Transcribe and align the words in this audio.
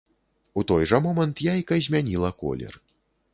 У 0.61 0.61
той 0.71 0.87
жа 0.91 0.99
момант 1.07 1.43
яйка 1.49 1.79
змяніла 1.89 2.31
колер. 2.41 2.73